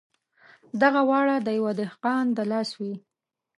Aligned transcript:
دغه 0.81 1.01
واړه 1.09 1.35
د 1.41 1.47
یوه 1.57 1.71
دهقان 1.79 2.25
د 2.37 2.39
لاس 2.51 2.69
وې. 2.79 2.93